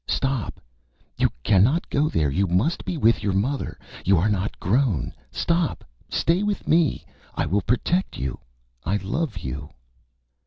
[0.07, 0.53] _Stop.
[1.19, 2.31] You cannot go there.
[2.31, 3.77] You must be with your mother.
[4.03, 5.13] You are not grown.
[5.31, 5.83] Stop.
[6.09, 7.05] Stay with me.
[7.35, 8.39] I will protect you.
[8.83, 9.69] I love you.